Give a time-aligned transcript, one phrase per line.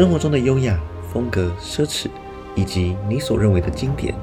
[0.00, 0.80] 生活中的优雅、
[1.12, 2.06] 风格、奢侈，
[2.54, 4.14] 以及你所认为的经典，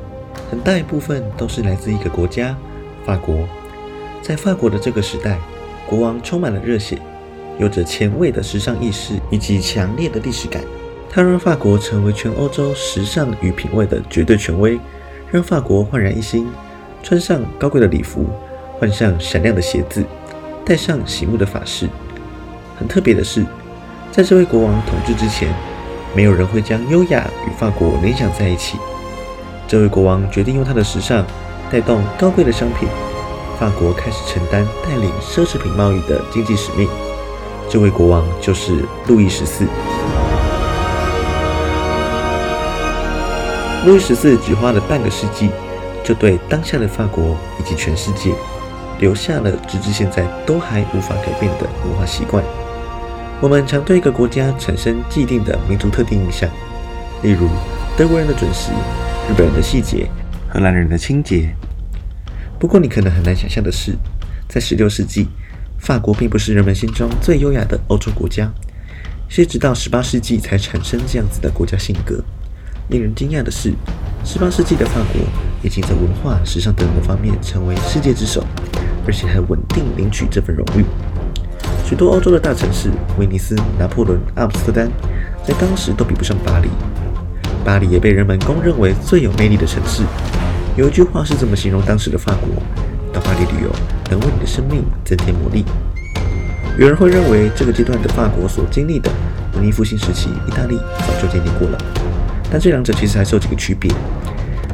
[0.49, 2.57] 很大一部分都是来自一个国家——
[3.05, 3.47] 法国。
[4.23, 5.37] 在法国的这个时代，
[5.87, 6.97] 国王充满了热血，
[7.59, 10.63] 有着前卫的时尚意识以及强烈的历史感。
[11.11, 14.79] 他让法国成为全欧洲时尚与品味的绝对权威，
[15.31, 16.47] 让法国焕然一新。
[17.03, 18.25] 穿上高贵的礼服，
[18.79, 20.03] 换上闪亮的鞋子，
[20.65, 21.87] 戴上醒目的发饰。
[22.75, 23.45] 很特别的是，
[24.11, 25.53] 在这位国王统治之前，
[26.17, 28.79] 没有人会将优雅与法国联想在一起。
[29.67, 31.23] 这位国王决定用他的时尚
[31.71, 32.89] 带动高贵的商品，
[33.59, 36.89] 法国开始承担带领奢侈品贸易的经济使命。
[37.69, 39.65] 这位国王就是路易十四。
[43.85, 45.51] 路易十四只花了半个世纪。
[46.03, 48.33] 就对当下的法国以及全世界
[48.97, 52.41] 留下了直至现在都还无法改变的文化习惯。
[53.39, 56.49] 我们常对一个国家产生既定的民族特定印象，
[57.21, 57.47] 例如
[57.95, 58.71] 德国人的准时、
[59.29, 60.09] 日本人的细节、
[60.49, 61.53] 荷兰人的清洁。
[62.57, 63.95] 不过，你可能很难想象的是，
[64.47, 65.27] 在16世纪，
[65.77, 68.51] 法国并不是人们心中最优雅的欧洲国家，
[69.29, 72.19] 是直到18世纪才产生这样子的国家性格。
[72.89, 73.71] 令人惊讶的是
[74.25, 75.21] ，18世纪的法国。
[75.63, 78.45] 已经在文化、时尚等等方面成为世界之首，
[79.07, 80.85] 而且还稳定领取这份荣誉。
[81.87, 84.91] 许多欧洲的大城市，威尼斯、拿破仑、阿姆斯特丹，
[85.41, 86.67] 在当时都比不上巴黎。
[87.63, 90.03] 巴黎也被人们公认为最有魅力的城市。
[90.75, 92.61] 有一句话是这么形容当时的法国：
[93.13, 93.71] 到巴黎旅游，
[94.11, 95.63] 能为你的生命增添魔力。
[96.77, 99.09] 有人会认为，这个阶段的法国所经历的
[99.53, 101.77] 文艺复兴时期，意大利早就经历过了。
[102.51, 103.89] 但这两者其实还是有几个区别。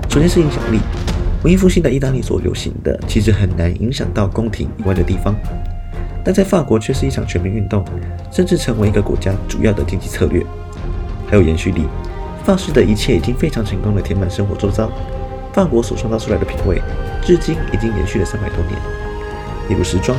[0.09, 0.79] 首先是影响力，
[1.43, 5.35] 文艺复兴的意大利所流行的，其实很难影响到宫廷以外的地方，
[6.23, 7.83] 但在法国却是一场全民运动，
[8.31, 10.45] 甚至成为一个国家主要的经济策略。
[11.27, 11.87] 还有延续力，
[12.45, 14.89] 法式的一切已经非常成功的填满生活周遭，
[15.51, 16.81] 法国所创造出来的品味，
[17.23, 18.79] 至今已经延续了三百多年。
[19.69, 20.17] 例如时装，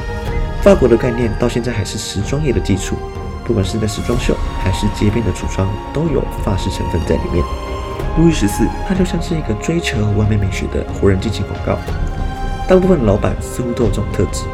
[0.63, 2.97] 法国的概念到现在还是时装业的基础，
[3.45, 7.45] 不管是在时装秀还是街边的橱窗，都有法式成分在里面。
[8.19, 11.79] 路易十四，他就像是一个追求完美美学的活人激情广告。
[12.67, 14.45] 大部分老板似乎都有这种特质。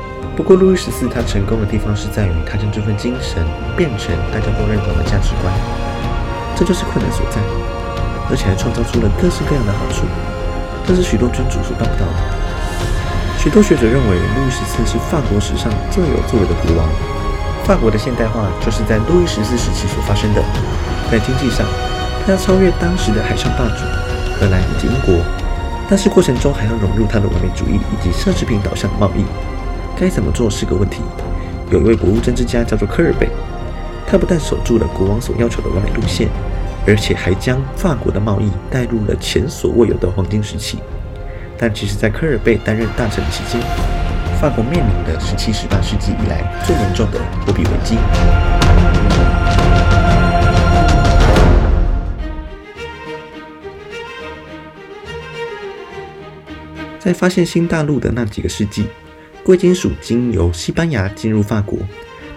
[0.41, 3.45] 不过，路易十四他成功的地方是在于，他将这份精神
[3.77, 5.53] 变成大家都认同的价值观。
[6.57, 7.37] 这就是困难所在，
[8.31, 10.09] 而且还创造出了各式各样的好处，
[10.89, 12.17] 这是许多君主所办不到的。
[13.37, 16.89] 许多学者认为，路易十四是法国史上最有作为的国王。
[17.69, 20.41] 法国的现代化就是在路易十四时期所发生的，
[21.13, 21.69] 在经济上。
[22.25, 23.85] 他要超越当时的海上霸主
[24.41, 25.21] 荷兰以及英国，
[25.85, 29.21] 但是过程中还要融入他的完美主义以及奢侈品导向的贸易，
[30.01, 31.03] 该怎么做是个问题。
[31.71, 33.29] 有一位国务政治家叫做科尔贝，
[34.07, 36.27] 他不但守住了国王所要求的完美路线，
[36.87, 40.79] 而且还将法国的贸易带入了前所未有的黄金时期。
[41.59, 43.61] 但其实，在科尔贝担任大臣期间，
[44.41, 47.99] 法国面临的是七、十八世纪以来最严重的货币危机。
[56.99, 58.87] 在发现新大陆的那几个世纪，
[59.43, 61.79] 贵金属经由西班牙进入法国，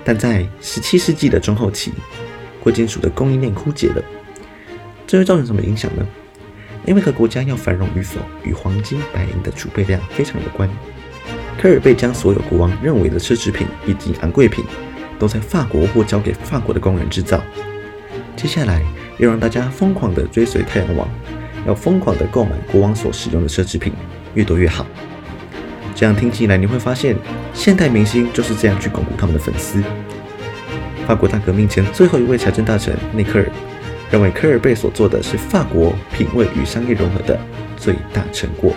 [0.04, 1.92] 但在17世纪的中后期，
[2.62, 4.02] 贵金属的供应链枯竭了。
[5.06, 6.08] 这会造成什么影响呢？
[6.86, 10.70] 因为和国家要繁荣与否与黄金、白银的储备量非常有关。
[11.62, 14.66] 科尔贝将所有国王认为的奢侈品以及昂贵品，
[15.20, 17.42] 都在法国或交给法国的工人制造。
[18.36, 18.82] 接下来
[19.18, 21.08] 要让大家疯狂地追随太阳王，
[21.68, 23.94] 要疯狂地购买国王所使用的奢侈品。
[24.34, 24.86] 越多越好。
[26.04, 27.16] 这样听起来，你会发现，
[27.54, 29.82] 现代明星就是这样去巩固他们的粉丝。
[31.08, 33.50] 法国大革命前最后一位财政大臣内克尔
[34.12, 37.40] 认为，科尔贝所做的是法国品味与商业融合的
[37.78, 38.74] 最大成果。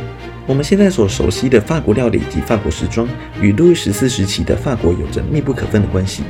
[0.47, 3.09] 我们现在所熟悉的法国料理及法国时装，
[3.41, 6.22] 与路易十四时期的法国有着密不可分的关系，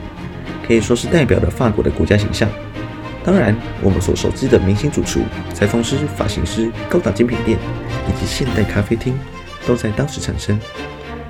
[0.66, 2.48] 可以说是代表了法国的国家形象。
[3.22, 5.20] 当然，我们所熟知的明星主厨、
[5.52, 7.58] 裁缝师、发型师、高档精品店
[8.08, 9.12] 以及现代咖啡厅，
[9.66, 10.58] 都在当时产生。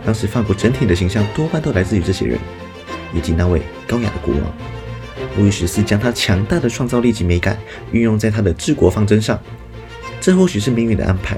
[0.05, 2.39] 当时法国整体的形象多半都来自于这些人，
[3.13, 4.45] 以及那位高雅的国王
[5.37, 7.59] 路易十四，将他强大的创造力及美感
[7.91, 9.37] 运用在他的治国方针上。
[10.21, 11.37] 这或许是命运的安排，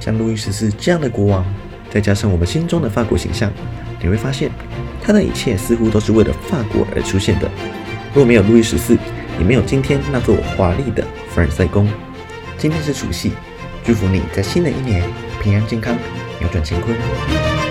[0.00, 1.44] 像路易十四这样的国王，
[1.90, 3.52] 再加上我们心中的法国形象，
[4.02, 4.50] 你会发现
[5.02, 7.48] 他的一切似乎都是为了法国而出现的。
[8.14, 8.96] 若没有路易十四，
[9.38, 11.88] 也没有今天那座华丽的凡尔赛宫。
[12.56, 13.32] 今天是除夕，
[13.84, 15.02] 祝福你在新的一年
[15.42, 15.96] 平安健康，
[16.40, 17.67] 扭转乾坤。